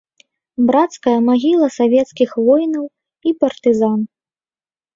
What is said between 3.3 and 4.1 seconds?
і партызан.